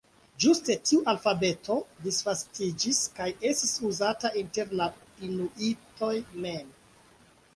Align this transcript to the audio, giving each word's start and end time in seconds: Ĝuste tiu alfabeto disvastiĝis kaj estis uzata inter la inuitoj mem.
Ĝuste 0.43 0.75
tiu 0.91 1.01
alfabeto 1.11 1.75
disvastiĝis 2.05 3.01
kaj 3.19 3.27
estis 3.51 3.75
uzata 3.89 4.31
inter 4.43 4.73
la 4.81 4.87
inuitoj 5.29 6.13
mem. 6.47 6.73